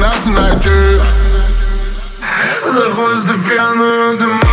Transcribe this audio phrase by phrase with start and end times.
[0.00, 1.02] нас в надежд
[2.64, 4.49] Захвост до пьяную дыму